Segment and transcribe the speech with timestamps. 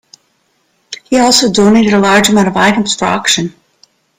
[1.03, 3.53] He also donated a large amount of items for auction.